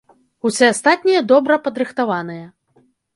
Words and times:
Усе 0.47 0.69
астатнія 0.75 1.21
добра 1.31 1.57
падрыхтаваныя. 1.65 2.45